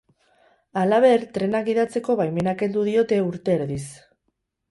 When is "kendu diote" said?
2.63-3.19